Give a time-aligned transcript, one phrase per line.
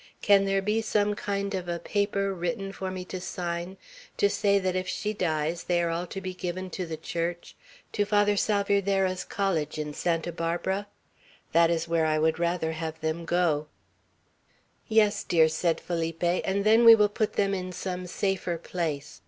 [0.23, 3.77] Can there be some kind of a paper written for me to sign,
[4.17, 7.55] to say that if she dies they are all to be given to the Church,
[7.93, 10.87] to Father Salvierderra's College, in Santa Barbara?
[11.51, 13.67] That is where I would rather have them go."
[14.87, 19.19] "Yes, dear," said Felipe; "and then we will put them in some safer place.